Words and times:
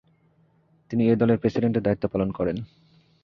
তিনি 0.91 1.03
এই 1.09 1.15
দলের 1.15 1.37
প্রেসিডেন্টের 1.37 1.85
দায়িত্বপালন 1.85 2.29
করেন। 2.31 2.57